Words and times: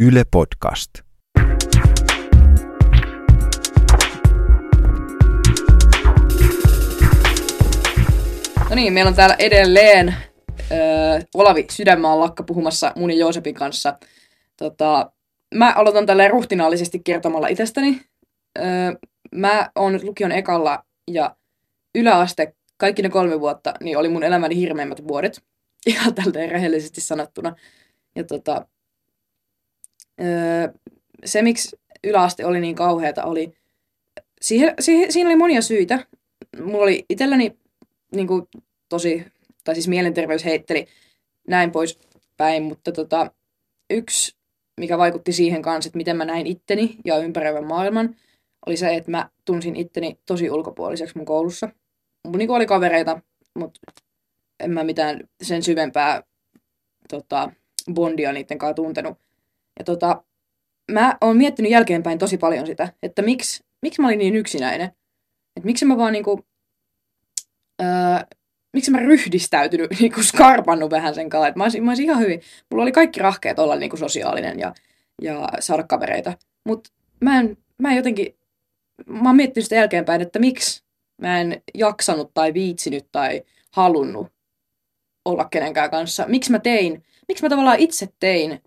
Yle 0.00 0.24
Podcast. 0.30 0.90
No 8.70 8.74
niin, 8.74 8.92
meillä 8.92 9.08
on 9.08 9.14
täällä 9.14 9.36
edelleen 9.38 10.14
öö, 10.72 11.20
Olavi 11.34 11.66
Sydänmaan 11.70 12.20
lakka 12.20 12.42
puhumassa 12.42 12.92
mun 12.96 13.10
ja 13.10 13.16
Joosepin 13.16 13.54
kanssa. 13.54 13.98
Tota, 14.56 15.12
mä 15.54 15.72
aloitan 15.72 16.06
tälleen 16.06 16.30
ruhtinaallisesti 16.30 16.98
kertomalla 17.04 17.48
itsestäni. 17.48 18.00
Öö, 18.58 18.64
mä 19.34 19.70
oon 19.74 20.00
lukion 20.02 20.32
ekalla 20.32 20.84
ja 21.10 21.36
yläaste, 21.94 22.54
kaikki 22.76 23.02
ne 23.02 23.08
kolme 23.08 23.40
vuotta, 23.40 23.74
niin 23.80 23.98
oli 23.98 24.08
mun 24.08 24.24
elämäni 24.24 24.56
hirmeimmät 24.56 25.08
vuodet. 25.08 25.42
Ihan 25.86 26.14
tälleen 26.14 26.50
rehellisesti 26.50 27.00
sanottuna. 27.00 27.54
Ja 28.16 28.24
tota, 28.24 28.66
se, 31.24 31.42
miksi 31.42 31.76
yläaste 32.04 32.46
oli 32.46 32.60
niin 32.60 32.74
kauheata, 32.74 33.24
oli... 33.24 33.52
Siihen, 34.40 34.74
siihen, 34.80 35.12
siinä 35.12 35.30
oli 35.30 35.36
monia 35.36 35.62
syitä. 35.62 36.06
Mulla 36.62 36.82
oli 36.82 37.04
itselläni 37.08 37.56
niin 38.14 38.26
kuin, 38.26 38.48
tosi, 38.88 39.26
tai 39.64 39.74
siis 39.74 39.88
mielenterveys 39.88 40.44
heitteli 40.44 40.86
näin 41.48 41.70
pois 41.70 41.98
päin, 42.36 42.62
mutta 42.62 42.92
tota, 42.92 43.30
yksi, 43.90 44.36
mikä 44.80 44.98
vaikutti 44.98 45.32
siihen 45.32 45.62
kanssa, 45.62 45.88
että 45.88 45.96
miten 45.96 46.16
mä 46.16 46.24
näin 46.24 46.46
itteni 46.46 46.96
ja 47.04 47.18
ympäröivän 47.18 47.66
maailman, 47.66 48.16
oli 48.66 48.76
se, 48.76 48.94
että 48.94 49.10
mä 49.10 49.30
tunsin 49.44 49.76
itteni 49.76 50.18
tosi 50.26 50.50
ulkopuoliseksi 50.50 51.16
mun 51.16 51.26
koulussa. 51.26 51.68
Mun 52.24 52.38
niin 52.38 52.50
oli 52.50 52.66
kavereita, 52.66 53.20
mutta 53.54 53.80
en 54.60 54.70
mä 54.70 54.84
mitään 54.84 55.28
sen 55.42 55.62
syvempää 55.62 56.22
tota, 57.08 57.52
bondia 57.94 58.32
niiden 58.32 58.58
kanssa 58.58 58.74
tuntenut. 58.74 59.18
Ja 59.78 59.84
tota, 59.84 60.24
mä 60.92 61.16
oon 61.20 61.36
miettinyt 61.36 61.70
jälkeenpäin 61.70 62.18
tosi 62.18 62.38
paljon 62.38 62.66
sitä, 62.66 62.92
että 63.02 63.22
miksi, 63.22 63.64
miksi 63.82 64.00
mä 64.00 64.06
olin 64.08 64.18
niin 64.18 64.36
yksinäinen. 64.36 64.86
Että 65.56 65.66
miksi 65.66 65.84
mä 65.84 65.96
vaan 65.96 66.12
niinku, 66.12 66.46
öö, 67.82 67.88
miksi 68.72 68.90
mä 68.90 68.98
ryhdistäytynyt, 68.98 69.90
niinku 70.00 70.22
skarpannut 70.22 70.90
vähän 70.90 71.14
sen 71.14 71.30
kanssa. 71.30 71.48
Että 71.48 71.58
mä 71.58 71.64
olisin, 71.64 71.84
mä 71.84 71.90
olisin 71.90 72.04
ihan 72.04 72.18
hyvin, 72.18 72.40
mulla 72.70 72.82
oli 72.82 72.92
kaikki 72.92 73.20
rahkeet 73.20 73.58
olla 73.58 73.76
niinku 73.76 73.96
sosiaalinen 73.96 74.58
ja, 74.58 74.74
ja 75.22 75.48
saada 75.60 75.82
kavereita. 75.82 76.32
Mutta 76.64 76.90
mä 77.20 77.40
en, 77.40 77.56
mä 77.78 77.90
en 77.90 77.96
jotenkin, 77.96 78.36
mä 79.06 79.28
oon 79.28 79.36
miettinyt 79.36 79.64
sitä 79.64 79.74
jälkeenpäin, 79.74 80.20
että 80.20 80.38
miksi 80.38 80.82
mä 81.22 81.40
en 81.40 81.62
jaksanut 81.74 82.30
tai 82.34 82.54
viitsinyt 82.54 83.06
tai 83.12 83.42
halunnut 83.70 84.32
olla 85.24 85.44
kenenkään 85.44 85.90
kanssa. 85.90 86.24
Miksi 86.28 86.50
mä 86.50 86.58
tein, 86.58 87.04
miksi 87.28 87.44
mä 87.44 87.48
tavallaan 87.48 87.78
itse 87.78 88.08
tein 88.20 88.62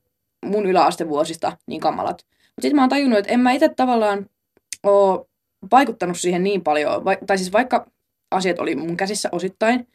mun 0.45 0.66
yläastevuosista 0.66 1.58
niin 1.68 1.82
kamalat. 1.82 2.26
Mutta 2.32 2.62
sitten 2.62 2.76
mä 2.76 2.82
oon 2.82 2.90
tajunnut, 2.90 3.20
että 3.20 3.32
en 3.34 3.40
mä 3.40 3.52
itse 3.52 3.70
tavallaan 3.70 4.30
ole 4.84 5.26
vaikuttanut 5.72 6.20
siihen 6.20 6.44
niin 6.44 6.64
paljon, 6.64 7.06
va- 7.06 7.26
tai 7.28 7.38
siis 7.38 7.52
vaikka 7.52 7.92
asiat 8.32 8.60
oli 8.60 8.76
mun 8.76 8.98
käsissä 8.98 9.30
osittain, 9.32 9.88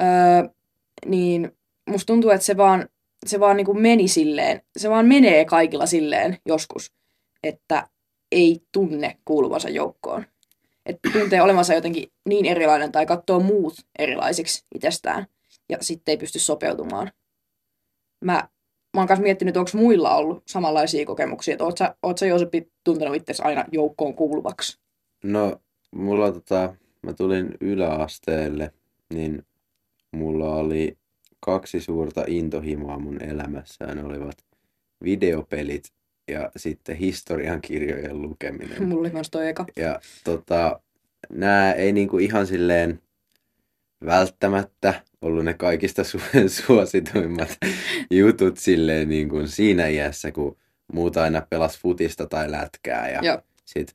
öö, 0.00 0.48
niin 1.06 1.52
musta 1.90 2.06
tuntuu, 2.06 2.30
että 2.30 2.46
se 2.46 2.56
vaan, 2.56 2.88
se 3.26 3.40
vaan 3.40 3.56
niin 3.56 3.66
kuin 3.66 3.80
meni 3.80 4.08
silleen, 4.08 4.62
se 4.76 4.90
vaan 4.90 5.06
menee 5.06 5.44
kaikilla 5.44 5.86
silleen 5.86 6.38
joskus, 6.46 6.92
että 7.42 7.88
ei 8.32 8.60
tunne 8.72 9.18
kuuluvansa 9.24 9.68
joukkoon. 9.68 10.26
Että 10.86 11.10
tuntee 11.12 11.42
olevansa 11.42 11.74
jotenkin 11.74 12.12
niin 12.28 12.46
erilainen 12.46 12.92
tai 12.92 13.06
katsoo 13.06 13.40
muut 13.40 13.74
erilaisiksi 13.98 14.64
itsestään 14.74 15.26
ja 15.68 15.78
sitten 15.80 16.12
ei 16.12 16.16
pysty 16.16 16.38
sopeutumaan. 16.38 17.12
Mä 18.24 18.48
mä 18.96 19.00
oon 19.00 19.08
myös 19.10 19.20
miettinyt, 19.20 19.56
onko 19.56 19.70
muilla 19.74 20.14
ollut 20.14 20.42
samanlaisia 20.46 21.06
kokemuksia, 21.06 21.52
että 21.52 21.64
oot 21.64 21.78
sä, 21.78 21.94
oot 22.02 22.18
sä 22.18 22.26
Joosepi 22.26 22.68
tuntenut 22.84 23.16
itse 23.16 23.42
aina 23.42 23.64
joukkoon 23.72 24.14
kuuluvaksi? 24.14 24.78
No, 25.24 25.60
mulla 25.90 26.32
tota, 26.32 26.74
mä 27.02 27.12
tulin 27.12 27.50
yläasteelle, 27.60 28.72
niin 29.14 29.42
mulla 30.12 30.54
oli 30.54 30.96
kaksi 31.40 31.80
suurta 31.80 32.24
intohimoa 32.26 32.98
mun 32.98 33.22
elämässä. 33.22 33.94
Ne 33.94 34.04
olivat 34.04 34.36
videopelit 35.04 35.84
ja 36.28 36.50
sitten 36.56 36.96
historiankirjojen 36.96 38.22
lukeminen. 38.22 38.88
Mulla 38.88 39.00
oli 39.00 39.10
myös 39.10 39.30
toi 39.30 39.48
eka. 39.48 39.66
Ja 39.76 40.00
tota, 40.24 40.80
nämä 41.30 41.72
ei 41.72 41.92
niinku 41.92 42.18
ihan 42.18 42.46
silleen 42.46 43.00
välttämättä 44.06 45.02
ollut 45.22 45.44
ne 45.44 45.54
kaikista 45.54 46.02
su- 46.10 46.48
suosituimmat 46.48 47.58
jutut 48.10 48.58
silleen 48.58 49.08
niin 49.08 49.28
kuin 49.28 49.48
siinä 49.48 49.86
iässä, 49.86 50.32
kun 50.32 50.56
muut 50.92 51.16
aina 51.16 51.46
pelas 51.50 51.78
futista 51.78 52.26
tai 52.26 52.50
lätkää. 52.50 53.10
Ja 53.10 53.20
Joo. 53.22 53.40
sit 53.64 53.92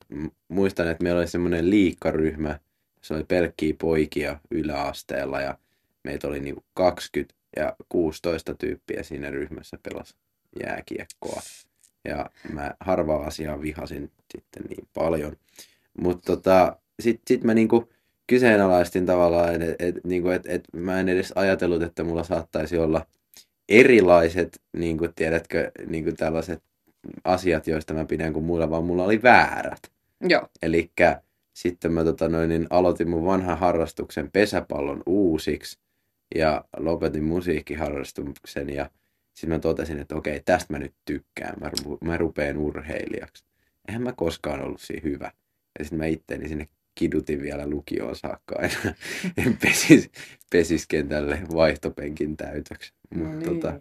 muistan, 0.47 0.87
että 0.87 1.03
meillä 1.03 1.19
oli 1.19 1.27
semmoinen 1.27 1.69
liikkaryhmä, 1.69 2.59
se 3.01 3.13
oli 3.13 3.23
pelkkiä 3.23 3.73
poikia 3.81 4.39
yläasteella 4.51 5.41
ja 5.41 5.57
meitä 6.03 6.27
oli 6.27 6.39
niinku 6.39 6.63
20 6.73 7.35
ja 7.55 7.75
16 7.89 8.55
tyyppiä 8.55 9.03
siinä 9.03 9.29
ryhmässä 9.29 9.77
pelas 9.83 10.15
jääkiekkoa. 10.63 11.41
Ja 12.05 12.29
mä 12.53 12.75
harvaa 12.79 13.25
asiaa 13.25 13.61
vihasin 13.61 14.11
sitten 14.31 14.63
niin 14.69 14.87
paljon. 14.93 15.35
Mutta 16.01 16.35
tota, 16.35 16.77
sit, 16.99 17.21
sit 17.27 17.43
mä 17.43 17.53
niinku 17.53 17.89
kyseenalaistin 18.31 19.05
tavallaan, 19.05 19.61
että 19.61 19.75
et, 19.79 19.95
niinku, 20.03 20.29
et, 20.29 20.45
et 20.45 20.63
mä 20.73 20.99
en 20.99 21.09
edes 21.09 21.33
ajatellut, 21.35 21.81
että 21.81 22.03
mulla 22.03 22.23
saattaisi 22.23 22.77
olla 22.77 23.05
erilaiset, 23.69 24.61
niin 24.77 24.97
kuin 24.97 25.13
tiedätkö, 25.15 25.71
niin 25.87 26.03
kuin 26.03 26.15
tällaiset 26.15 26.63
asiat, 27.23 27.67
joista 27.67 27.93
mä 27.93 28.05
pidän 28.05 28.33
kuin 28.33 28.45
muilla, 28.45 28.69
vaan 28.69 28.83
mulla 28.83 29.03
oli 29.03 29.23
väärät. 29.23 29.79
Joo. 30.21 30.47
Eli 30.61 30.91
sitten 31.53 31.91
mä 31.91 32.03
tota 32.03 32.29
noin, 32.29 32.49
niin 32.49 32.67
aloitin 32.69 33.09
mun 33.09 33.25
vanhan 33.25 33.57
harrastuksen 33.57 34.31
pesäpallon 34.31 35.03
uusiksi 35.05 35.79
ja 36.35 36.65
lopetin 36.77 37.23
musiikkiharrastuksen 37.23 38.69
ja 38.69 38.89
sitten 39.33 39.49
mä 39.49 39.59
totesin, 39.59 39.99
että 39.99 40.15
okei, 40.15 40.39
tästä 40.45 40.73
mä 40.73 40.79
nyt 40.79 40.93
tykkään, 41.05 41.53
mä, 41.59 41.69
ru- 41.69 41.97
mä 42.01 42.17
rupeen 42.17 42.57
urheilijaksi. 42.57 43.43
Eihän 43.87 44.01
mä 44.01 44.13
koskaan 44.13 44.61
ollut 44.61 44.81
siinä 44.81 45.01
hyvä. 45.03 45.31
Ja 45.79 45.85
sitten 45.85 45.97
mä 45.97 46.05
itteni 46.05 46.47
sinne 46.47 46.67
kidutin 46.95 47.41
vielä 47.41 47.67
lukioon 47.67 48.15
saakka 48.15 48.55
aina 48.59 48.95
pesis, 49.61 50.09
pesiskentälle 50.51 51.41
vaihtopenkin 51.53 52.37
täytöksi. 52.37 52.93
Mut, 53.15 53.27
No 53.27 53.33
niin. 53.33 53.43
tota, 53.43 53.79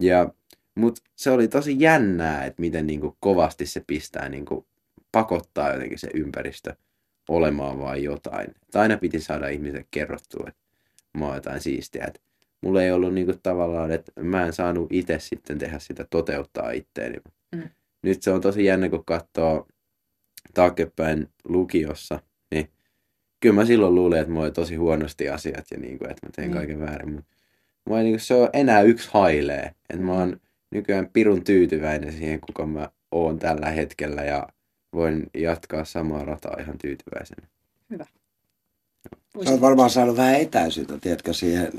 ja, 0.00 0.28
mut 0.74 1.00
se 1.16 1.30
oli 1.30 1.48
tosi 1.48 1.76
jännää, 1.78 2.44
että 2.44 2.60
miten 2.60 2.86
niinku 2.86 3.16
kovasti 3.20 3.66
se 3.66 3.82
pistää, 3.86 4.28
niinku, 4.28 4.66
pakottaa 5.12 5.72
jotenkin 5.72 5.98
se 5.98 6.08
ympäristö 6.14 6.74
olemaan 7.28 7.78
vaan 7.78 8.02
jotain. 8.02 8.50
Et 8.50 8.76
aina 8.76 8.96
piti 8.96 9.20
saada 9.20 9.48
ihmiset 9.48 9.86
kerrottua, 9.90 10.44
että 10.48 10.60
mä 11.18 11.26
oon 11.26 11.34
jotain 11.34 11.60
siistiä. 11.60 12.04
Et 12.04 12.22
mulla 12.60 12.82
ei 12.82 12.92
ollut 12.92 13.14
niinku 13.14 13.32
tavallaan, 13.42 13.90
että 13.90 14.12
mä 14.20 14.46
en 14.46 14.52
saanut 14.52 14.92
itse 14.92 15.18
sitten 15.18 15.58
tehdä 15.58 15.78
sitä 15.78 16.06
toteuttaa 16.10 16.70
itteeni. 16.70 17.16
Mm. 17.54 17.68
Nyt 18.02 18.22
se 18.22 18.30
on 18.30 18.40
tosi 18.40 18.64
jännä, 18.64 18.88
kun 18.88 19.04
katsoo 19.04 19.68
taaksepäin 20.54 21.28
lukiossa, 21.44 22.20
kyllä 23.44 23.54
mä 23.54 23.64
silloin 23.64 23.94
luulin, 23.94 24.18
että 24.18 24.32
mulla 24.32 24.44
oli 24.44 24.52
tosi 24.52 24.76
huonosti 24.76 25.28
asiat 25.28 25.64
ja 25.70 25.78
niin 25.78 25.98
kuin, 25.98 26.10
että 26.10 26.26
mä 26.26 26.30
tein 26.36 26.50
Mm. 26.50 26.54
kaiken 26.56 26.80
väärin. 26.80 27.12
Mutta 27.14 27.30
mulla 27.86 28.00
ei, 28.00 28.04
niin 28.04 28.14
kuin, 28.14 28.20
se 28.20 28.34
on 28.34 28.48
enää 28.52 28.82
yksi 28.82 29.08
hailee. 29.12 29.74
Että 29.90 30.02
mä 30.02 30.12
oon 30.12 30.40
nykyään 30.70 31.08
pirun 31.12 31.44
tyytyväinen 31.44 32.12
siihen, 32.12 32.40
kuka 32.40 32.66
mä 32.66 32.88
oon 33.12 33.38
tällä 33.38 33.70
hetkellä 33.70 34.22
ja 34.22 34.48
voin 34.92 35.26
jatkaa 35.34 35.84
samaa 35.84 36.24
rataa 36.24 36.56
ihan 36.60 36.78
tyytyväisenä. 36.78 37.46
Sä 39.44 39.50
oot 39.50 39.60
varmaan 39.60 39.90
saanut 39.90 40.16
vähän 40.16 40.40
etäisyyttä, 40.40 40.98
tiedätkö, 40.98 41.32
siihen. 41.32 41.72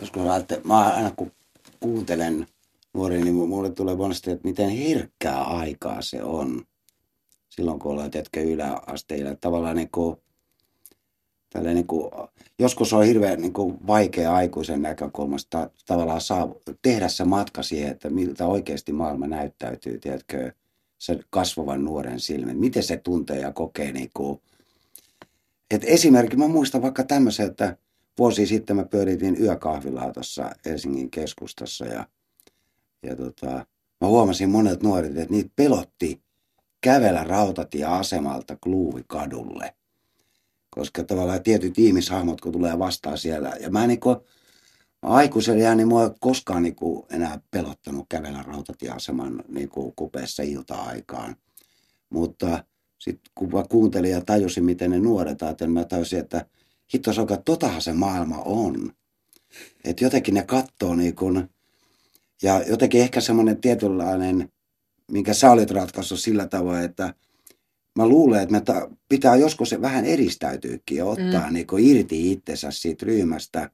Joskus 0.00 0.22
ajattelin, 0.22 0.66
mä 0.66 0.78
aina 0.88 1.10
kun 1.16 1.32
kuuntelen 1.80 2.46
nuoria, 2.94 3.24
niin 3.24 3.34
mulle 3.34 3.70
tulee 3.70 3.96
monesti, 3.96 4.30
että 4.30 4.48
miten 4.48 4.70
herkkää 4.70 5.42
aikaa 5.42 6.02
se 6.02 6.22
on. 6.22 6.62
Silloin 7.48 7.78
kun 7.78 7.92
ollaan, 7.92 8.10
tiedätkö, 8.10 8.42
yläasteilla. 8.42 9.34
Tavallaan 9.40 9.76
niin 9.76 9.88
kuin, 9.92 10.16
tällä 11.50 11.74
niin 11.74 11.86
kuin, 11.86 12.10
joskus 12.58 12.92
on 12.92 13.04
hirveän 13.04 13.40
niin 13.40 13.52
kuin, 13.52 13.86
vaikea 13.86 14.34
aikuisen 14.34 14.82
näkökulmasta 14.82 15.70
tavallaan 15.86 16.20
saa 16.20 16.54
tehdä 16.82 17.08
se 17.08 17.24
matka 17.24 17.62
siihen, 17.62 17.90
että 17.90 18.10
miltä 18.10 18.46
oikeasti 18.46 18.92
maailma 18.92 19.26
näyttäytyy, 19.26 19.98
tiedätkö, 19.98 20.52
se 20.98 21.20
kasvavan 21.30 21.84
nuoren 21.84 22.20
silmin. 22.20 22.58
Miten 22.58 22.82
se 22.82 22.96
tuntee 22.96 23.40
ja 23.40 23.52
kokee 23.52 23.92
niin 23.92 24.10
kuin, 24.14 24.40
et 25.70 25.82
esimerkki, 25.84 26.36
mä 26.36 26.48
muistan 26.48 26.82
vaikka 26.82 27.04
tämmöisen, 27.04 27.46
että 27.46 27.76
vuosi 28.18 28.46
sitten 28.46 28.76
mä 28.76 28.84
pyöritin 28.84 29.42
yökahvilaa 29.42 30.12
tuossa 30.12 30.50
Helsingin 30.64 31.10
keskustassa 31.10 31.86
ja, 31.86 32.06
ja 33.02 33.16
tota, 33.16 33.66
mä 34.00 34.08
huomasin 34.08 34.50
monet 34.50 34.82
nuoret, 34.82 35.16
että 35.16 35.34
niitä 35.34 35.50
pelotti 35.56 36.22
kävellä 36.80 37.24
rautatieasemalta 37.24 38.56
Kluuvikadulle. 38.56 39.74
Koska 40.78 41.04
tavallaan 41.04 41.42
tietyt 41.42 41.78
ihmishahmot, 41.78 42.40
kun 42.40 42.52
tulee 42.52 42.78
vastaan 42.78 43.18
siellä. 43.18 43.56
Ja 43.60 43.70
mä 43.70 43.86
niinku, 43.86 44.16
aikuisella 45.02 45.62
jää, 45.62 45.74
niin 45.74 45.88
mua 45.88 46.04
ei 46.04 46.10
koskaan 46.20 46.62
niin 46.62 46.74
kuin, 46.74 47.06
enää 47.10 47.40
pelottanut 47.50 48.06
kävellä 48.08 48.42
rautatieaseman 48.42 49.44
niin 49.48 49.68
kuin, 49.68 49.92
kupeessa 49.96 50.42
ilta-aikaan. 50.42 51.36
Mutta 52.10 52.64
sitten 52.98 53.32
kun 53.34 53.50
mä 53.52 53.64
kuuntelin 53.68 54.10
ja 54.10 54.20
tajusin, 54.20 54.64
miten 54.64 54.90
ne 54.90 54.98
nuoret 54.98 55.42
ajattelin, 55.42 55.72
mä 55.72 55.84
tajusin, 55.84 56.18
että 56.18 56.46
hitto 56.94 57.12
soka, 57.12 57.36
totahan 57.36 57.82
se 57.82 57.92
maailma 57.92 58.42
on. 58.44 58.92
Että 59.84 60.04
jotenkin 60.04 60.34
ne 60.34 60.42
katsoo 60.42 60.94
niin 60.94 61.14
kuin, 61.14 61.50
ja 62.42 62.62
jotenkin 62.62 63.00
ehkä 63.00 63.20
semmoinen 63.20 63.60
tietynlainen, 63.60 64.52
minkä 65.12 65.34
sä 65.34 65.50
olit 65.50 65.70
ratkaissut 65.70 66.20
sillä 66.20 66.46
tavoin, 66.46 66.84
että 66.84 67.14
mä 67.98 68.08
luulen, 68.08 68.42
että 68.42 68.52
me 68.52 68.60
ta- 68.60 68.90
pitää 69.08 69.36
joskus 69.36 69.74
vähän 69.80 70.04
eristäytyykin 70.04 70.98
ja 70.98 71.04
ottaa 71.04 71.46
mm. 71.46 71.54
niin 71.54 71.66
irti 71.78 72.32
itsensä 72.32 72.70
siitä 72.70 73.06
ryhmästä. 73.06 73.70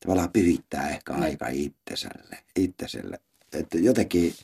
Tavallaan 0.00 0.32
pyhittää 0.32 0.88
ehkä 0.88 1.12
mm. 1.12 1.22
aika 1.22 1.48
itselle. 1.48 2.38
itselle. 2.56 3.20
Että 3.52 3.78
jotenkin, 3.78 4.34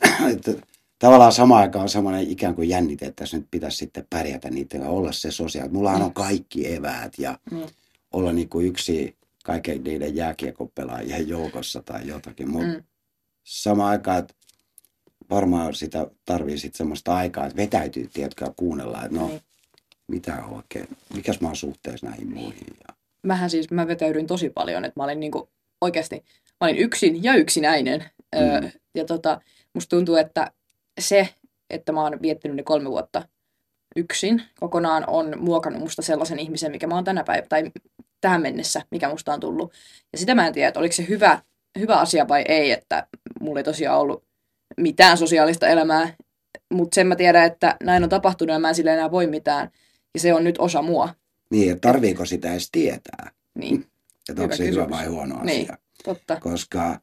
että 0.32 0.52
tavallaan 0.98 1.32
samaan 1.32 1.62
aikaan 1.62 1.82
on 1.82 1.88
semmoinen 1.88 2.30
ikään 2.30 2.54
kuin 2.54 2.68
jännite, 2.68 3.06
että 3.06 3.24
nyt 3.32 3.46
pitäisi 3.50 3.76
sitten 3.76 4.06
pärjätä 4.10 4.50
niiden 4.50 4.80
ja 4.80 4.88
olla 4.88 5.12
se 5.12 5.30
sosiaali. 5.30 5.72
Mullahan 5.72 6.00
mm. 6.00 6.04
on 6.04 6.14
kaikki 6.14 6.72
eväät 6.72 7.12
ja 7.18 7.38
mm. 7.50 7.66
olla 8.12 8.32
niin 8.32 8.48
kuin 8.48 8.66
yksi 8.66 9.16
kaiken 9.44 9.84
niiden 9.84 10.16
jääkiekopelaajien 10.16 11.28
joukossa 11.28 11.82
tai 11.82 12.06
jotakin. 12.06 12.50
Mutta 12.50 12.78
mm. 12.78 12.84
samaan 13.44 13.90
aikaan, 13.90 14.18
että 14.18 14.34
varmaan 15.34 15.74
sitä 15.74 16.06
tarvii 16.24 16.58
sitten 16.58 16.78
semmoista 16.78 17.16
aikaa, 17.16 17.46
että 17.46 17.56
vetäytyy, 17.56 18.08
tiedätkö, 18.12 18.52
kuunnella, 18.56 19.04
että 19.04 19.16
no, 19.18 19.28
niin. 19.28 19.40
mitä 20.08 20.44
oikein, 20.44 20.88
mikäs 21.14 21.40
mä 21.40 21.48
oon 21.48 21.56
suhteessa 21.56 22.06
näihin 22.06 22.34
muihin. 22.34 22.76
Ja... 22.88 22.94
Mähän 23.22 23.50
siis, 23.50 23.70
mä 23.70 23.86
vetäydyin 23.86 24.26
tosi 24.26 24.50
paljon, 24.50 24.84
että 24.84 25.00
mä 25.00 25.04
olin 25.04 25.20
niinku 25.20 25.48
oikeasti, 25.80 26.24
mä 26.60 26.66
olin 26.66 26.78
yksin 26.78 27.22
ja 27.22 27.34
yksinäinen. 27.34 28.00
Mm. 28.00 28.40
Öö, 28.40 28.70
ja 28.94 29.04
tota, 29.04 29.40
musta 29.74 29.96
tuntuu, 29.96 30.16
että 30.16 30.52
se, 31.00 31.28
että 31.70 31.92
mä 31.92 32.02
oon 32.02 32.22
viettänyt 32.22 32.56
ne 32.56 32.62
kolme 32.62 32.90
vuotta 32.90 33.28
yksin 33.96 34.42
kokonaan, 34.60 35.04
on 35.06 35.34
muokannut 35.38 35.82
musta 35.82 36.02
sellaisen 36.02 36.38
ihmisen, 36.38 36.70
mikä 36.70 36.86
mä 36.86 36.94
oon 36.94 37.04
tänä 37.04 37.24
päivänä, 37.24 37.46
tai 37.48 37.70
tähän 38.20 38.42
mennessä, 38.42 38.82
mikä 38.90 39.08
musta 39.08 39.32
on 39.32 39.40
tullut. 39.40 39.72
Ja 40.12 40.18
sitä 40.18 40.34
mä 40.34 40.46
en 40.46 40.52
tiedä, 40.52 40.68
että 40.68 40.80
oliko 40.80 40.94
se 40.94 41.06
hyvä, 41.08 41.42
hyvä 41.78 41.96
asia 41.96 42.28
vai 42.28 42.44
ei, 42.48 42.70
että 42.70 43.06
mulla 43.40 43.60
ei 43.60 43.64
tosiaan 43.64 44.00
ollut 44.00 44.24
mitään 44.80 45.18
sosiaalista 45.18 45.68
elämää, 45.68 46.14
mutta 46.72 46.94
sen 46.94 47.06
mä 47.06 47.16
tiedän, 47.16 47.44
että 47.44 47.76
näin 47.82 48.02
on 48.02 48.08
tapahtunut 48.08 48.52
ja 48.52 48.58
mä 48.58 48.68
en 48.68 48.74
sille 48.74 48.92
enää 48.92 49.10
voi 49.10 49.26
mitään. 49.26 49.70
Ja 50.14 50.20
se 50.20 50.34
on 50.34 50.44
nyt 50.44 50.58
osa 50.58 50.82
mua. 50.82 51.14
Niin, 51.50 51.72
että 51.72 51.88
tarviiko 51.88 52.24
sitä 52.24 52.52
edes 52.52 52.68
tietää? 52.72 53.30
Niin. 53.54 53.86
Että 54.28 54.42
onko 54.42 54.56
se 54.56 54.66
hyvä 54.66 54.90
vai 54.90 55.06
huono 55.06 55.34
asia? 55.34 55.44
Niin, 55.44 55.68
totta. 56.04 56.40
Koska 56.40 57.00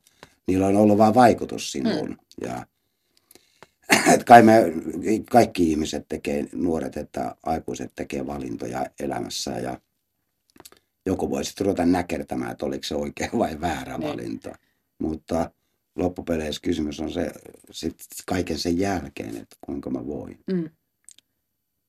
niillä 0.48 0.68
on 0.68 0.76
ollut 0.76 0.98
vain 0.98 1.14
vaikutus 1.14 1.72
sinuun. 1.72 2.08
Hmm. 2.08 2.18
Ja 2.42 2.66
että 4.14 4.26
kai 4.26 4.44
me 4.44 4.74
kaikki 5.32 5.72
ihmiset 5.72 6.06
tekee, 6.10 6.46
nuoret 6.54 6.98
että 6.98 7.36
aikuiset 7.44 7.92
tekee 7.96 8.28
valintoja 8.28 8.86
elämässä 9.00 9.52
ja 9.52 9.80
joku 11.06 11.30
voi 11.30 11.46
sitten 11.46 11.66
ruveta 11.66 11.86
näkertämään, 11.86 12.52
että 12.52 12.66
oliko 12.66 12.84
se 12.84 12.96
oikea 12.96 13.30
vai 13.38 13.62
väärä 13.62 13.98
niin. 13.98 14.10
valinta. 14.10 14.58
Mutta 15.00 15.52
loppupeleissä 15.96 16.62
kysymys 16.62 17.00
on 17.00 17.12
se 17.12 17.32
sit 17.72 17.96
kaiken 18.26 18.60
sen 18.60 18.80
jälkeen, 18.80 19.38
että 19.38 19.56
kuinka 19.62 19.90
mä 19.90 20.08
voin. 20.08 20.40
Mm. 20.52 20.70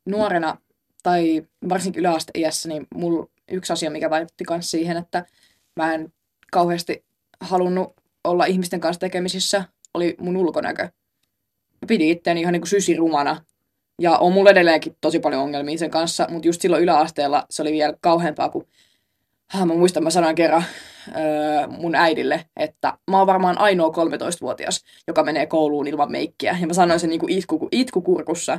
Nuorena 0.07 0.59
tai 1.03 1.43
varsinkin 1.69 2.01
yläasteiässä, 2.01 2.69
niin 2.69 2.87
mulla 2.95 3.27
yksi 3.51 3.73
asia, 3.73 3.91
mikä 3.91 4.11
vaikutti 4.11 4.45
myös 4.51 4.71
siihen, 4.71 4.97
että 4.97 5.27
mä 5.77 5.95
en 5.95 6.13
kauheasti 6.53 7.05
halunnut 7.41 7.93
olla 8.25 8.45
ihmisten 8.45 8.81
kanssa 8.81 9.01
tekemisissä, 9.01 9.65
oli 9.95 10.17
mun 10.19 10.37
ulkonäkö. 10.37 10.83
Mä 10.83 11.87
pidin 11.89 12.09
itseäni 12.09 12.41
ihan 12.41 12.53
niin 12.53 12.61
kuin 12.61 12.69
sysirumana. 12.69 13.45
Ja 14.01 14.19
on 14.19 14.33
mulla 14.33 14.51
edelleenkin 14.51 14.97
tosi 15.01 15.21
paljon 15.21 15.43
ongelmia 15.43 15.79
sen 15.79 15.91
kanssa, 15.91 16.27
mutta 16.31 16.49
just 16.49 16.61
silloin 16.61 16.83
yläasteella 16.83 17.47
se 17.51 17.63
oli 17.63 17.73
vielä 17.73 17.95
kauheampaa, 18.01 18.49
kun 18.49 18.67
mä 19.59 19.65
muistan, 19.65 20.03
mä 20.03 20.11
sanoin 20.11 20.35
kerran 20.35 20.65
öö, 21.09 21.67
mun 21.67 21.95
äidille, 21.95 22.45
että 22.57 22.99
mä 23.11 23.19
oon 23.19 23.27
varmaan 23.27 23.59
ainoa 23.59 23.89
13-vuotias, 23.89 24.85
joka 25.07 25.23
menee 25.23 25.47
kouluun 25.47 25.87
ilman 25.87 26.13
meikkiä. 26.13 26.59
Ja 26.61 26.67
mä 26.67 26.73
sanoin 26.73 27.01
sen 27.01 27.11
niin 27.11 27.31
itku, 27.31 27.69
itkukurkussa. 27.73 28.53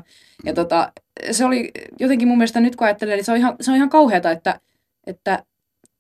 Ja 0.46 0.52
mm. 0.52 0.56
tota, 0.56 0.92
se 1.32 1.46
oli 1.46 1.72
jotenkin 2.00 2.28
mun 2.28 2.38
mielestä 2.38 2.60
nyt 2.60 2.76
kun 2.76 2.88
ajattelen, 2.88 3.16
niin 3.16 3.26
se 3.26 3.32
on 3.32 3.38
ihan, 3.38 3.56
se 3.62 3.72
on 3.72 3.78
ihan 3.78 3.90
kauheata, 3.90 4.32
että, 4.32 4.60
että 5.08 5.44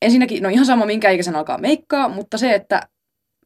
ensinnäkin, 0.01 0.43
no 0.43 0.49
ihan 0.49 0.65
sama 0.65 0.85
minkä 0.85 1.09
ikäisen 1.09 1.35
alkaa 1.35 1.57
meikkaa, 1.57 2.09
mutta 2.09 2.37
se, 2.37 2.53
että 2.53 2.81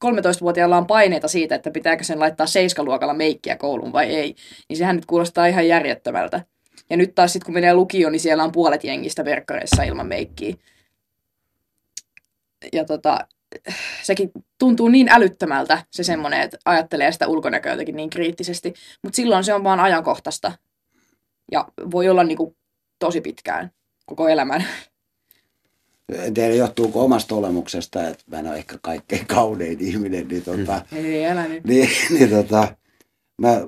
13-vuotiaalla 0.06 0.78
on 0.78 0.88
paineita 0.88 1.28
siitä, 1.28 1.56
että 1.56 1.72
pitääkö 1.72 2.04
sen 2.04 2.20
laittaa 2.20 2.48
seiskaluokalla 2.48 3.14
meikkiä 3.14 3.56
kouluun 3.56 3.94
vai 3.94 4.16
ei, 4.16 4.36
niin 4.70 4.78
sehän 4.78 4.96
nyt 4.96 5.06
kuulostaa 5.06 5.46
ihan 5.46 5.68
järjettömältä. 5.68 6.42
Ja 6.90 6.98
nyt 6.98 7.16
taas 7.16 7.34
sitten 7.34 7.46
kun 7.46 7.54
menee 7.54 7.74
lukioon, 7.74 8.12
niin 8.12 8.20
siellä 8.20 8.44
on 8.44 8.52
puolet 8.52 8.84
jengistä 8.84 9.26
verkkareissa 9.26 9.84
ilman 9.84 10.08
meikkiä 10.08 10.56
ja 12.74 12.86
tota, 12.86 13.20
sekin 14.04 14.32
tuntuu 14.60 14.88
niin 14.88 15.10
älyttömältä 15.10 15.84
se 15.92 16.04
semmoinen, 16.04 16.42
että 16.42 16.58
ajattelee 16.66 17.12
sitä 17.12 17.28
ulkonäköä 17.28 17.72
jotenkin 17.72 17.96
niin 17.96 18.10
kriittisesti. 18.10 18.74
Mutta 19.04 19.16
silloin 19.16 19.44
se 19.44 19.54
on 19.54 19.64
vaan 19.64 19.80
ajankohtaista. 19.80 20.52
Ja 21.52 21.68
voi 21.92 22.10
olla 22.10 22.24
niinku 22.24 22.56
tosi 23.00 23.22
pitkään, 23.22 23.72
koko 24.06 24.28
elämän. 24.28 24.66
En 26.10 26.34
tiedä, 26.34 26.56
johtuuko 26.56 27.04
omasta 27.04 27.36
olemuksesta, 27.36 28.08
että 28.08 28.24
mä 28.28 28.40
en 28.40 28.48
ole 28.48 28.58
ehkä 28.58 28.78
kaikkein 28.82 29.28
kaunein 29.28 29.82
ihminen. 29.82 30.28
Niin, 30.28 30.44
tota, 30.44 30.82
Ei, 30.96 31.26
älä 31.26 31.48
nyt. 31.48 31.64
Niin, 31.64 31.90
niin 32.20 32.30
tota, 32.30 32.76
mä, 33.42 33.62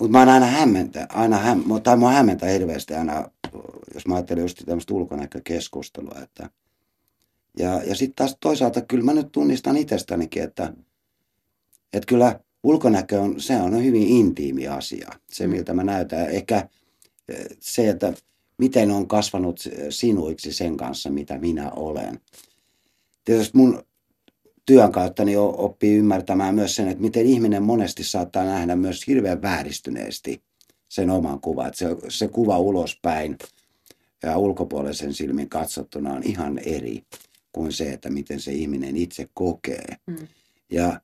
mutta 0.00 0.08
mä 0.08 0.18
oon 0.18 0.28
aina 0.28 0.46
hämmentä, 0.46 1.06
aina 1.12 1.36
häm, 1.36 1.62
tai 1.82 1.96
mua 1.96 2.10
hämmentää 2.10 2.48
hirveästi 2.48 2.94
aina, 2.94 3.30
jos 3.94 4.06
mä 4.06 4.14
ajattelen 4.14 4.42
just 4.42 4.62
tämmöistä 4.66 4.94
ulkonäkökeskustelua, 4.94 6.18
että– 6.22 6.50
ja, 7.58 7.82
ja 7.82 7.94
sitten 7.94 8.14
taas 8.16 8.36
toisaalta 8.40 8.80
kyllä 8.80 9.04
mä 9.04 9.14
nyt 9.14 9.32
tunnistan 9.32 9.76
itsestänikin, 9.76 10.42
että, 10.42 10.72
että 11.92 12.06
kyllä 12.06 12.40
ulkonäkö 12.62 13.20
on, 13.20 13.40
se 13.40 13.56
on 13.56 13.84
hyvin 13.84 14.08
intiimi 14.08 14.68
asia, 14.68 15.10
se 15.30 15.46
mm. 15.46 15.52
miltä 15.52 15.74
mä 15.74 15.84
näytän. 15.84 16.30
Ehkä 16.30 16.68
eh, 17.28 17.46
se, 17.60 17.88
että 17.88 18.12
miten 18.58 18.90
on 18.90 19.08
kasvanut 19.08 19.60
sinuiksi 19.90 20.52
sen 20.52 20.76
kanssa, 20.76 21.10
mitä 21.10 21.38
minä 21.38 21.70
olen. 21.70 22.20
Tietysti 23.24 23.56
mun 23.56 23.82
työn 24.66 24.92
kautta 24.92 25.24
niin 25.24 25.38
oppii 25.38 25.96
ymmärtämään 25.96 26.54
myös 26.54 26.76
sen, 26.76 26.88
että 26.88 27.02
miten 27.02 27.26
ihminen 27.26 27.62
monesti 27.62 28.04
saattaa 28.04 28.44
nähdä 28.44 28.76
myös 28.76 29.06
hirveän 29.06 29.42
vääristyneesti 29.42 30.42
sen 30.88 31.10
oman 31.10 31.40
kuvan. 31.40 31.66
Että 31.66 31.78
se, 31.78 31.96
se 32.08 32.28
kuva 32.28 32.58
ulospäin 32.58 33.38
ja 34.22 34.38
ulkopuolisen 34.38 35.14
silmin 35.14 35.48
katsottuna 35.48 36.12
on 36.12 36.22
ihan 36.22 36.58
eri 36.58 37.02
kuin 37.58 37.72
se, 37.72 37.92
että 37.92 38.10
miten 38.10 38.40
se 38.40 38.52
ihminen 38.52 38.96
itse 38.96 39.28
kokee. 39.34 39.96
Mm. 40.06 40.28
Ja, 40.70 41.00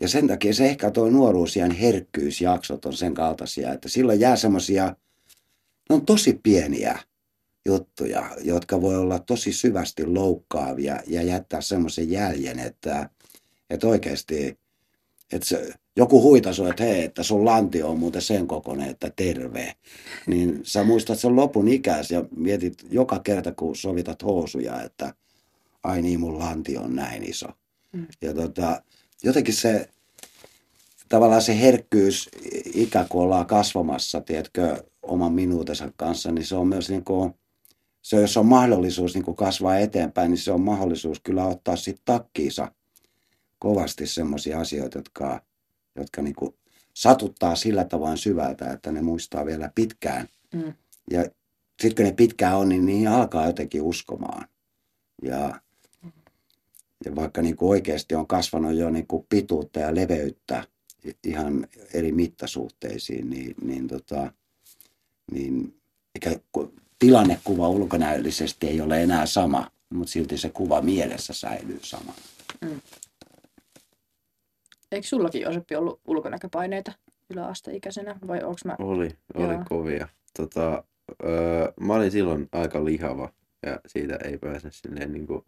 ja 0.00 0.08
sen 0.08 0.26
takia 0.26 0.54
se 0.54 0.66
ehkä 0.66 0.90
tuo 0.90 1.10
nuoruusien 1.10 1.70
herkkyysjaksot 1.70 2.84
on 2.84 2.92
sen 2.92 3.14
kaltaisia, 3.14 3.72
että 3.72 3.88
silloin 3.88 4.20
jää 4.20 4.36
semmoisia, 4.36 4.96
ne 5.88 5.94
on 5.94 6.06
tosi 6.06 6.40
pieniä 6.42 6.98
juttuja, 7.66 8.30
jotka 8.40 8.80
voi 8.80 8.96
olla 8.96 9.18
tosi 9.18 9.52
syvästi 9.52 10.06
loukkaavia 10.06 11.00
ja 11.06 11.22
jättää 11.22 11.60
semmoisen 11.60 12.10
jäljen, 12.10 12.58
että, 12.58 13.10
että 13.70 13.88
oikeasti 13.88 14.58
että 15.32 15.48
se, 15.48 15.74
joku 15.96 16.22
huita 16.22 16.52
sun, 16.52 16.70
että 16.70 16.84
hei, 16.84 17.04
että 17.04 17.22
sun 17.22 17.44
lanti 17.44 17.82
on 17.82 17.98
muuten 17.98 18.22
sen 18.22 18.46
kokoinen, 18.46 18.90
että 18.90 19.12
terve. 19.16 19.72
Niin 20.26 20.60
sä 20.62 20.84
muistat 20.84 21.18
sen 21.18 21.36
lopun 21.36 21.68
ikäis 21.68 22.10
ja 22.10 22.24
mietit 22.36 22.74
joka 22.90 23.18
kerta, 23.18 23.52
kun 23.52 23.76
sovitat 23.76 24.22
housuja, 24.22 24.82
että 24.82 25.14
ai 25.82 26.02
niin, 26.02 26.20
mun 26.20 26.38
lanti 26.38 26.76
on 26.76 26.96
näin 26.96 27.22
iso. 27.22 27.46
Mm. 27.92 28.06
Ja 28.22 28.34
tota, 28.34 28.82
jotenkin 29.22 29.54
se, 29.54 29.88
tavallaan 31.08 31.42
se 31.42 31.60
herkkyys, 31.60 32.30
ikä 32.74 33.06
kun 33.08 33.22
ollaan 33.22 33.46
kasvamassa, 33.46 34.20
tiedätkö, 34.20 34.84
oman 35.02 35.32
minuutensa 35.32 35.92
kanssa, 35.96 36.32
niin 36.32 36.46
se 36.46 36.54
on 36.56 36.68
myös 36.68 36.90
niin 36.90 37.04
kuin, 37.04 37.34
se, 38.02 38.20
jos 38.20 38.36
on 38.36 38.46
mahdollisuus 38.46 39.14
niin 39.14 39.24
kuin 39.24 39.36
kasvaa 39.36 39.78
eteenpäin, 39.78 40.30
niin 40.30 40.38
se 40.38 40.52
on 40.52 40.60
mahdollisuus 40.60 41.20
kyllä 41.20 41.44
ottaa 41.44 41.76
sitten 41.76 42.04
takkiinsa 42.04 42.72
kovasti 43.58 44.06
semmoisia 44.06 44.60
asioita, 44.60 44.98
jotka, 44.98 45.42
jotka 45.96 46.22
niin 46.22 46.34
kuin 46.34 46.54
satuttaa 46.94 47.56
sillä 47.56 47.84
tavoin 47.84 48.18
syvältä, 48.18 48.72
että 48.72 48.92
ne 48.92 49.02
muistaa 49.02 49.46
vielä 49.46 49.70
pitkään. 49.74 50.28
Mm. 50.54 50.72
Ja 51.10 51.22
sitten 51.80 51.96
kun 51.96 52.04
ne 52.04 52.12
pitkään 52.12 52.56
on, 52.56 52.68
niin 52.68 52.86
niihin 52.86 53.08
alkaa 53.08 53.46
jotenkin 53.46 53.82
uskomaan. 53.82 54.48
Ja 55.22 55.38
ja 55.38 55.60
vaikka 57.16 57.42
niin 57.42 57.56
kuin 57.56 57.70
oikeasti 57.70 58.14
on 58.14 58.26
kasvanut 58.26 58.74
jo 58.74 58.90
niin 58.90 59.06
kuin 59.06 59.26
pituutta 59.28 59.80
ja 59.80 59.94
leveyttä 59.94 60.64
ihan 61.24 61.66
eri 61.94 62.12
mittasuhteisiin, 62.12 63.30
niin, 63.30 63.54
niin, 63.62 63.88
tota, 63.88 64.32
niin 65.32 65.80
eikä 66.14 66.40
tilannekuva 66.98 67.68
ulkonäöllisesti 67.68 68.68
ei 68.68 68.80
ole 68.80 69.02
enää 69.02 69.26
sama, 69.26 69.70
mutta 69.90 70.12
silti 70.12 70.38
se 70.38 70.50
kuva 70.50 70.82
mielessä 70.82 71.32
säilyy 71.32 71.78
samana. 71.82 72.18
Mm. 72.60 72.80
Eikö 74.92 75.06
sullakin 75.06 75.42
Joseppi 75.42 75.76
ollut 75.76 76.00
ulkonäköpaineita 76.06 76.92
yläasteikäisenä 77.30 78.16
vai 78.26 78.42
onko 78.42 78.60
mä... 78.64 78.76
Oli, 78.78 79.10
oli 79.34 79.54
Joo. 79.54 79.64
kovia. 79.68 80.08
Tota, 80.36 80.84
öö, 81.24 81.72
mä 81.80 81.94
olin 81.94 82.10
silloin 82.10 82.48
aika 82.52 82.84
lihava 82.84 83.32
ja 83.66 83.80
siitä 83.86 84.18
ei 84.24 84.38
pääse 84.38 84.70
silleen 84.70 85.12
niin 85.12 85.26
kuin 85.26 85.44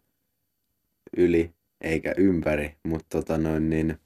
yli 1.17 1.51
eikä 1.81 2.13
ympäri, 2.17 2.75
mutta 2.83 3.17
tota 3.17 3.37
noin 3.37 3.69
niin, 3.69 3.97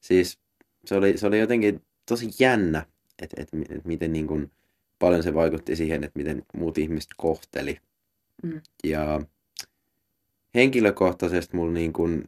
siis 0.00 0.38
se 0.84 0.94
oli, 0.94 1.18
se 1.18 1.26
oli 1.26 1.38
jotenkin 1.38 1.82
tosi 2.08 2.30
jännä, 2.38 2.86
että 3.22 3.42
et, 3.42 3.48
et 3.70 3.84
miten 3.84 4.12
niin 4.12 4.26
kuin, 4.26 4.50
paljon 4.98 5.22
se 5.22 5.34
vaikutti 5.34 5.76
siihen, 5.76 6.04
että 6.04 6.18
miten 6.18 6.42
muut 6.54 6.78
ihmiset 6.78 7.10
kohteli. 7.16 7.78
Mm. 8.42 8.60
Ja 8.84 9.20
henkilökohtaisesti 10.54 11.56
mulla 11.56 11.72
niin 11.72 11.92
kuin, 11.92 12.24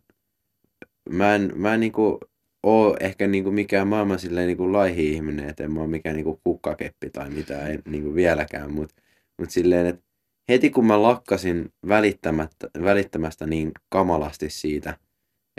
mä 1.10 1.34
en, 1.34 1.52
mä 1.54 1.74
en 1.74 1.80
niin 1.80 1.92
kuin 1.92 2.18
ole 2.62 2.96
ehkä 3.00 3.26
niin 3.26 3.44
kuin 3.44 3.54
mikään 3.54 3.88
maailman 3.88 4.18
silleen 4.18 4.46
niin 4.46 4.56
kuin 4.56 4.72
laihi 4.72 5.12
ihminen, 5.12 5.48
että 5.48 5.64
en 5.64 5.72
mä 5.72 5.80
ole 5.80 5.88
mikään 5.88 6.16
niin 6.16 6.24
kuin 6.24 6.40
kukkakeppi 6.44 7.10
tai 7.10 7.30
mitään, 7.30 7.70
en 7.70 7.82
niin 7.88 8.02
kuin 8.02 8.14
vieläkään, 8.14 8.72
mutta 8.72 9.02
mut 9.38 9.50
silleen, 9.50 9.86
että 9.86 10.02
heti 10.48 10.70
kun 10.70 10.86
mä 10.86 11.02
lakkasin 11.02 11.72
välittämättä, 11.88 12.70
välittämästä 12.82 13.46
niin 13.46 13.72
kamalasti 13.88 14.50
siitä, 14.50 14.98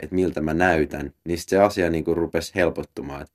että 0.02 0.14
miltä 0.14 0.40
mä 0.40 0.54
näytän, 0.54 1.12
niin 1.24 1.38
se 1.38 1.58
asia 1.58 1.90
niin 1.90 2.04
kuin 2.04 2.16
rupesi 2.16 2.52
helpottumaan. 2.54 3.26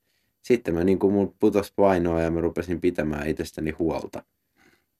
Sitten 0.42 0.74
mä 0.74 0.84
niin 0.84 1.00
kuin 1.00 1.14
mun 1.14 1.36
putos 1.40 1.74
painoa 1.76 2.22
ja 2.22 2.32
mä 2.32 2.42
rupesin 2.42 2.82
pitämään 2.82 3.28
itsestäni 3.28 3.72
huolta, 3.72 4.24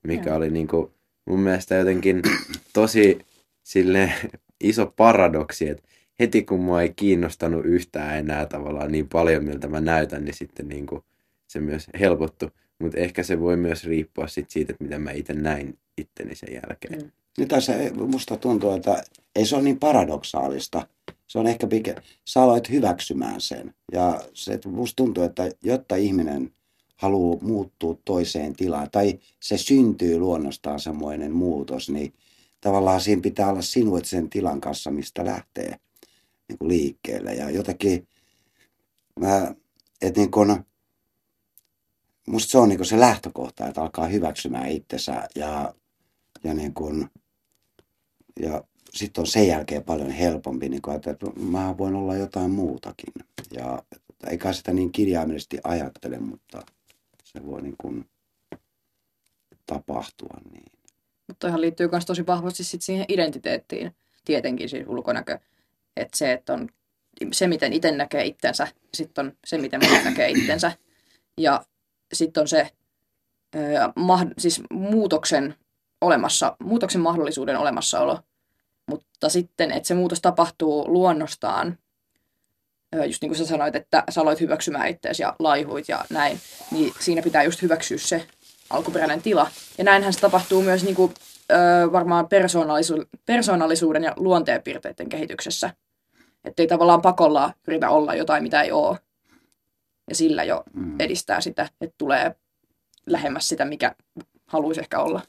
mikä 0.06 0.30
ja. 0.30 0.36
oli 0.36 0.50
niin 0.50 0.68
kuin 0.68 0.92
mun 1.26 1.40
mielestä 1.40 1.74
jotenkin 1.74 2.22
tosi 2.72 3.18
sille 3.62 4.12
iso 4.60 4.86
paradoksi, 4.96 5.68
että 5.68 5.88
heti 6.20 6.42
kun 6.42 6.60
mua 6.60 6.82
ei 6.82 6.92
kiinnostanut 6.96 7.64
yhtään 7.64 8.18
enää 8.18 8.46
tavallaan 8.46 8.92
niin 8.92 9.08
paljon, 9.08 9.44
miltä 9.44 9.68
mä 9.68 9.80
näytän, 9.80 10.24
niin 10.24 10.34
sitten 10.34 10.68
niin 10.68 10.86
kuin 10.86 11.02
se 11.46 11.60
myös 11.60 11.86
helpottu. 12.00 12.50
Mutta 12.78 12.98
ehkä 12.98 13.22
se 13.22 13.40
voi 13.40 13.56
myös 13.56 13.84
riippua 13.84 14.28
sit 14.28 14.50
siitä, 14.50 14.72
että 14.72 14.84
miten 14.84 15.02
mä 15.02 15.10
itse 15.10 15.32
näin 15.32 15.78
itteni 15.98 16.34
sen 16.34 16.54
jälkeen. 16.54 17.02
Mm. 17.02 17.10
Nyt 17.38 17.50
se 17.58 17.92
musta 18.06 18.36
tuntuu, 18.36 18.70
että 18.70 19.04
ei 19.34 19.46
se 19.46 19.56
ole 19.56 19.64
niin 19.64 19.78
paradoksaalista. 19.78 20.86
Se 21.26 21.38
on 21.38 21.46
ehkä 21.46 21.66
pikä, 21.66 22.02
sä 22.24 22.42
aloit 22.42 22.70
hyväksymään 22.70 23.40
sen. 23.40 23.74
Ja 23.92 24.20
se, 24.34 24.52
että 24.52 24.68
musta 24.68 24.96
tuntuu, 24.96 25.24
että 25.24 25.50
jotta 25.62 25.96
ihminen 25.96 26.52
haluaa 26.96 27.38
muuttua 27.40 27.98
toiseen 28.04 28.56
tilaan, 28.56 28.90
tai 28.90 29.18
se 29.40 29.58
syntyy 29.58 30.18
luonnostaan 30.18 30.80
semmoinen 30.80 31.32
muutos, 31.32 31.90
niin 31.90 32.12
tavallaan 32.60 33.00
siinä 33.00 33.22
pitää 33.22 33.50
olla 33.50 33.62
sinuet 33.62 34.04
sen 34.04 34.30
tilan 34.30 34.60
kanssa, 34.60 34.90
mistä 34.90 35.24
lähtee 35.24 35.76
niin 36.48 36.58
kuin 36.58 36.68
liikkeelle. 36.68 37.34
Ja 37.34 37.50
jotenkin, 37.50 38.08
mä, 39.20 39.54
että 40.02 40.20
niin 40.20 40.30
kuin, 40.30 40.56
musta 42.26 42.50
se 42.50 42.58
on 42.58 42.68
niin 42.68 42.84
se 42.84 43.00
lähtökohta, 43.00 43.66
että 43.66 43.82
alkaa 43.82 44.06
hyväksymään 44.06 44.68
itsensä 44.68 45.28
ja, 45.34 45.74
ja 46.44 46.54
niin 46.54 46.74
kuin, 46.74 47.10
ja 48.40 48.64
sitten 48.94 49.22
on 49.22 49.26
sen 49.26 49.48
jälkeen 49.48 49.84
paljon 49.84 50.10
helpompi, 50.10 50.68
niin 50.68 50.82
kuin, 50.82 50.96
että 50.96 51.16
mä 51.40 51.78
voin 51.78 51.94
olla 51.94 52.16
jotain 52.16 52.50
muutakin. 52.50 53.12
Ja 53.50 53.82
eikä 54.30 54.52
sitä 54.52 54.72
niin 54.72 54.92
kirjaimellisesti 54.92 55.58
ajattele, 55.64 56.18
mutta 56.18 56.62
se 57.24 57.46
voi 57.46 57.62
niin 57.62 57.76
kuin 57.78 58.08
tapahtua 59.66 60.40
niin. 60.52 60.72
Mutta 61.26 61.48
ihan 61.48 61.60
liittyy 61.60 61.88
myös 61.92 62.06
tosi 62.06 62.26
vahvasti 62.26 62.64
sit 62.64 62.82
siihen 62.82 63.06
identiteettiin, 63.08 63.94
tietenkin 64.24 64.68
siis 64.68 64.86
ulkonäkö. 64.86 65.38
Että 65.96 66.18
se, 66.18 66.32
että 66.32 66.52
on 66.52 66.68
se, 67.32 67.46
miten 67.46 67.72
itse 67.72 67.90
näkee 67.90 68.24
itsensä, 68.24 68.68
sitten 68.94 69.26
on 69.26 69.32
se, 69.46 69.58
miten 69.58 69.80
muut 69.90 70.04
näkee 70.04 70.30
itsensä. 70.30 70.72
Ja 71.38 71.64
sitten 72.12 72.40
on 72.40 72.48
se 72.48 72.70
ö, 73.56 73.58
ma, 73.96 74.20
siis 74.38 74.60
muutoksen, 74.70 75.54
olemassa, 76.00 76.56
muutoksen 76.62 77.00
mahdollisuuden 77.00 77.58
olemassaolo. 77.58 78.20
Mutta 78.90 79.28
sitten, 79.28 79.70
että 79.70 79.86
se 79.86 79.94
muutos 79.94 80.20
tapahtuu 80.20 80.92
luonnostaan, 80.92 81.78
just 83.06 83.22
niin 83.22 83.30
kuin 83.30 83.38
sä 83.38 83.46
sanoit, 83.46 83.76
että 83.76 84.04
sä 84.10 84.20
aloit 84.20 84.40
hyväksymään 84.40 84.88
itseäsi 84.88 85.22
ja 85.22 85.36
laihuit 85.38 85.88
ja 85.88 86.04
näin, 86.10 86.40
niin 86.70 86.92
siinä 87.00 87.22
pitää 87.22 87.42
just 87.42 87.62
hyväksyä 87.62 87.98
se 87.98 88.26
alkuperäinen 88.70 89.22
tila. 89.22 89.50
Ja 89.78 89.84
näinhän 89.84 90.12
se 90.12 90.20
tapahtuu 90.20 90.62
myös 90.62 90.84
niin 90.84 90.94
kuin, 90.94 91.14
ö, 91.50 91.92
varmaan 91.92 92.28
persoonallisu- 92.28 93.08
persoonallisuuden 93.26 94.04
ja 94.04 94.12
luonteenpiirteiden 94.16 95.08
kehityksessä. 95.08 95.70
Että 96.44 96.62
ei 96.62 96.66
tavallaan 96.66 97.02
pakolla 97.02 97.52
yritä 97.68 97.90
olla 97.90 98.14
jotain, 98.14 98.42
mitä 98.42 98.62
ei 98.62 98.72
ole. 98.72 98.98
Ja 100.08 100.14
sillä 100.14 100.44
jo 100.44 100.64
mm. 100.74 101.00
edistää 101.00 101.40
sitä, 101.40 101.68
että 101.80 101.94
tulee 101.98 102.34
lähemmäs 103.06 103.48
sitä, 103.48 103.64
mikä 103.64 103.94
haluaisi 104.46 104.80
ehkä 104.80 105.00
olla. 105.00 105.22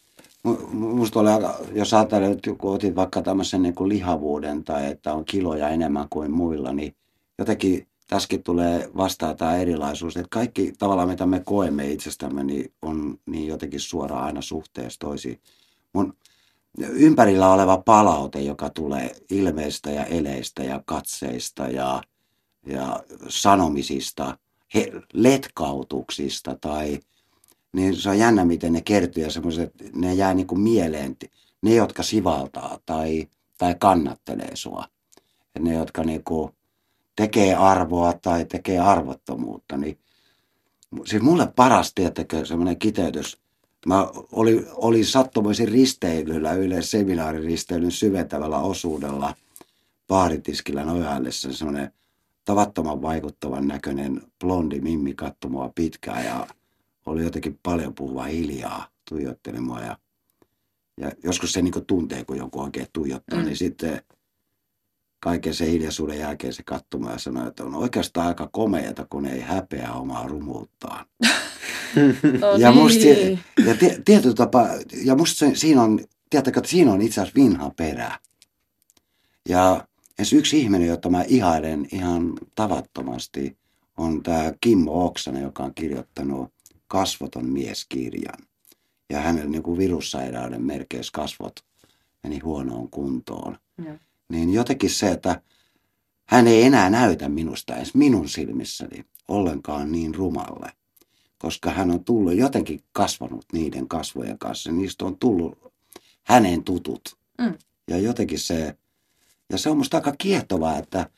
Musta 0.71 1.19
oli 1.19 1.29
aika, 1.29 1.59
jos 1.73 1.93
ajattelee, 1.93 2.31
että 2.31 2.51
kun 2.57 2.73
otit 2.73 2.95
vaikka 2.95 3.21
tämmöisen 3.21 3.61
niin 3.61 3.75
kuin 3.75 3.89
lihavuuden 3.89 4.63
tai 4.63 4.85
että 4.85 5.13
on 5.13 5.25
kiloja 5.25 5.69
enemmän 5.69 6.07
kuin 6.09 6.31
muilla, 6.31 6.73
niin 6.73 6.95
jotenkin 7.37 7.87
tässäkin 8.07 8.43
tulee 8.43 8.89
vastaan 8.97 9.37
tämä 9.37 9.57
erilaisuus, 9.57 10.17
että 10.17 10.27
kaikki 10.29 10.73
tavallaan 10.79 11.09
mitä 11.09 11.25
me 11.25 11.41
koemme 11.45 11.91
itsestämme, 11.91 12.43
niin 12.43 12.73
on 12.81 13.19
niin 13.25 13.47
jotenkin 13.47 13.79
suoraan 13.79 14.23
aina 14.23 14.41
suhteessa 14.41 14.99
toisiin. 14.99 15.41
Mun 15.93 16.13
ympärillä 16.77 17.53
oleva 17.53 17.77
palaute, 17.77 18.41
joka 18.41 18.69
tulee 18.69 19.15
ilmeistä 19.29 19.91
ja 19.91 20.05
eleistä 20.05 20.63
ja 20.63 20.81
katseista 20.85 21.67
ja, 21.67 22.03
ja 22.65 23.03
sanomisista, 23.27 24.37
he, 24.73 24.91
letkautuksista 25.13 26.57
tai 26.61 26.99
niin 27.73 27.95
se 27.95 28.09
on 28.09 28.19
jännä, 28.19 28.45
miten 28.45 28.73
ne 28.73 28.81
kertyy 28.81 29.23
ja 29.23 29.31
semmoiset, 29.31 29.73
ne 29.95 30.13
jää 30.13 30.33
niin 30.33 30.47
kuin 30.47 30.61
mieleen, 30.61 31.17
ne, 31.61 31.75
jotka 31.75 32.03
sivaltaa 32.03 32.79
tai, 32.85 33.27
tai 33.57 33.75
kannattelee 33.79 34.55
sua. 34.55 34.85
Ja 35.55 35.61
ne, 35.61 35.73
jotka 35.73 36.03
niin 36.03 36.23
kuin 36.23 36.51
tekee 37.15 37.55
arvoa 37.55 38.13
tai 38.13 38.45
tekee 38.45 38.79
arvottomuutta, 38.79 39.77
niin 39.77 39.97
siis 41.05 41.21
mulle 41.21 41.47
paras, 41.55 41.93
tietenkin 41.93 42.45
semmoinen 42.45 42.79
kiteytys, 42.79 43.37
Mä 43.85 44.07
olin, 44.31 44.65
olin 44.73 45.05
sattumoisin 45.05 45.67
risteilyllä, 45.67 46.49
seminaariristeilyn 46.81 47.91
syventävällä 47.91 48.59
osuudella 48.59 49.35
baaritiskillä 50.07 50.85
nojallessa 50.85 51.53
semmoinen 51.53 51.91
tavattoman 52.47 53.01
vaikuttavan 53.01 53.67
näköinen 53.67 54.21
blondi 54.39 54.81
mimmi 54.81 55.13
katsoi 55.13 55.51
mua 55.51 55.71
pitkään 55.75 56.25
ja 56.25 56.47
oli 57.05 57.23
jotenkin 57.23 57.59
paljon 57.63 57.93
puhuva 57.93 58.23
hiljaa, 58.23 58.87
tuijotteli 59.09 59.59
mua 59.59 59.79
ja, 59.79 59.97
ja 61.01 61.11
joskus 61.23 61.53
se 61.53 61.61
niin 61.61 61.85
tuntee, 61.87 62.25
kun 62.25 62.37
joku 62.37 62.61
oikein 62.61 62.87
tuijottaa, 62.93 63.39
mm. 63.39 63.45
niin 63.45 63.57
sitten 63.57 64.01
kaiken 65.19 65.53
sen 65.53 65.67
hiljaisuuden 65.67 66.19
jälkeen 66.19 66.53
se 66.53 66.63
katsoi 66.63 67.11
ja 67.11 67.17
sanoi, 67.17 67.47
että 67.47 67.63
on 67.63 67.75
oikeastaan 67.75 68.27
aika 68.27 68.49
komeata, 68.51 69.07
kun 69.09 69.25
ei 69.25 69.41
häpeä 69.41 69.93
omaa 69.93 70.27
rumuuttaan. 70.27 71.05
ja 72.57 72.71
niin. 72.71 72.75
musta, 72.75 73.05
ja 73.65 73.75
tietyllä 74.05 74.35
tapaa, 74.35 74.67
ja 75.03 75.15
musta 75.15 75.39
se, 75.39 75.55
siinä 75.55 75.81
on, 75.81 75.99
tiedätkö, 76.29 76.59
että 76.59 76.69
siinä 76.69 76.91
on 76.91 77.01
itse 77.01 77.21
asiassa 77.21 77.41
vinha 77.41 77.71
perä. 77.77 78.19
Ja 79.49 79.87
edes 80.19 80.33
yksi 80.33 80.59
ihminen, 80.59 80.87
jota 80.87 81.09
mä 81.09 81.23
ihailen 81.27 81.87
ihan 81.91 82.33
tavattomasti, 82.55 83.57
on 83.97 84.23
tämä 84.23 84.53
Kimmo 84.61 85.05
Oksanen, 85.05 85.43
joka 85.43 85.63
on 85.63 85.73
kirjoittanut 85.73 86.53
Kasvoton 86.87 87.45
mies-kirjan. 87.45 88.39
Ja 89.09 89.19
hänen 89.19 89.51
niin 89.51 89.77
virussairauden 89.77 90.63
merkeissä 90.63 91.11
kasvot 91.13 91.53
meni 92.23 92.39
huonoon 92.39 92.89
kuntoon. 92.89 93.57
Ja. 93.85 93.99
Niin 94.29 94.53
jotenkin 94.53 94.89
se, 94.89 95.11
että 95.11 95.41
hän 96.25 96.47
ei 96.47 96.63
enää 96.63 96.89
näytä 96.89 97.29
minusta 97.29 97.75
edes 97.75 97.95
minun 97.95 98.29
silmissäni 98.29 99.05
ollenkaan 99.27 99.91
niin 99.91 100.15
rumalle 100.15 100.71
koska 101.37 101.71
hän 101.71 101.91
on 101.91 102.03
tullut 102.03 102.35
jotenkin 102.35 102.83
kasvanut 102.91 103.45
niiden 103.53 103.87
kasvojen 103.87 104.39
kanssa. 104.39 104.71
Niistä 104.71 105.05
on 105.05 105.17
tullut 105.17 105.73
hänen 106.23 106.63
tutut. 106.63 107.17
Mm. 107.37 107.53
Ja 107.87 107.97
jotenkin 107.97 108.39
se, 108.39 108.77
ja 109.49 109.57
se 109.57 109.69
on 109.69 109.77
musta 109.77 109.97
aika 109.97 110.13
kiehtovaa, 110.17 110.77
että, 110.77 111.09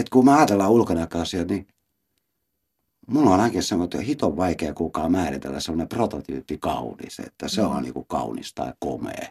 että 0.00 0.10
kun 0.12 0.24
me 0.24 0.34
ajatellaan 0.34 0.70
ulkonäköasiat, 0.70 1.48
niin 1.48 1.66
mulla 3.06 3.30
on 3.30 3.40
ainakin 3.40 3.62
semmoinen, 3.62 3.84
että 3.84 4.06
hiton 4.06 4.36
vaikea 4.36 4.74
kukaan 4.74 5.12
määritellä 5.12 5.60
semmoinen 5.60 5.88
prototyyppi 5.88 6.58
kaunis, 6.58 7.20
että 7.20 7.48
se 7.48 7.62
mm. 7.62 7.68
on 7.68 7.82
niin 7.82 7.94
kuin 7.94 8.06
kaunis 8.06 8.54
tai 8.54 8.72
komea. 8.78 9.28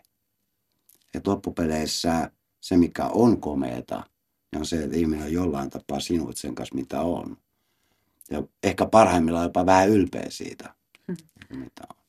Että 1.14 1.32
loppupeleissä 1.32 2.32
se, 2.62 2.78
mikä 2.78 3.06
on 3.06 3.42
komeeta, 3.42 4.04
niin 4.52 4.60
on 4.60 4.66
se, 4.66 4.84
että 4.84 4.98
ihminen 4.98 5.26
on 5.26 5.34
jollain 5.34 5.70
tapaa 5.70 6.00
sinut 6.00 6.38
sen 6.38 6.56
kanssa, 6.56 6.76
mitä 6.76 7.02
on 7.02 7.38
ja 8.32 8.44
ehkä 8.64 8.86
parhaimmillaan 8.86 9.46
jopa 9.46 9.66
vähän 9.66 9.90
ylpeä 9.90 10.26
siitä, 10.30 10.74
hmm. 11.08 11.18
mitä 11.60 11.84
on. 11.90 12.03